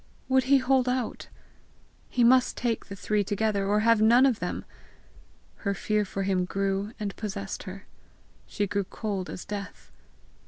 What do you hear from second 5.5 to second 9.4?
Her fear for him grew and possessed her. She grew cold